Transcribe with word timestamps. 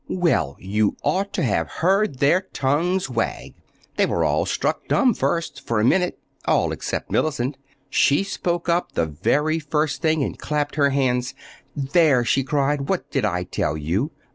Well, 0.09 0.57
you 0.59 0.97
ought 1.03 1.31
to 1.33 1.43
have 1.43 1.69
heard 1.69 2.17
their 2.17 2.47
tongues 2.53 3.07
wag! 3.07 3.53
They 3.97 4.07
were 4.07 4.23
all 4.25 4.47
struck 4.47 4.87
dumb 4.87 5.13
first, 5.13 5.61
for 5.67 5.79
a 5.79 5.85
minute, 5.85 6.17
all 6.45 6.71
except 6.71 7.11
Mellicent. 7.11 7.55
She 7.87 8.23
spoke 8.23 8.67
up 8.67 8.93
the 8.93 9.05
very 9.05 9.59
first 9.59 10.01
thing, 10.01 10.23
and 10.23 10.39
clapped 10.39 10.73
her 10.73 10.89
hands. 10.89 11.35
"There," 11.75 12.25
she 12.25 12.43
cried. 12.43 12.89
"What 12.89 13.11
did 13.11 13.25
I 13.25 13.43
tell 13.43 13.77
you? 13.77 14.09